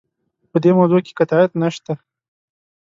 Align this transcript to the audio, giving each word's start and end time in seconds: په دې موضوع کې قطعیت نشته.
په 0.51 0.57
دې 0.63 0.71
موضوع 0.77 0.99
کې 1.05 1.17
قطعیت 1.19 1.51
نشته. 1.61 1.93